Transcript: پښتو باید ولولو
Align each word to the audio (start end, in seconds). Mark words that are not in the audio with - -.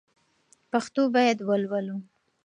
پښتو 0.71 1.01
باید 1.15 1.37
ولولو 1.47 1.95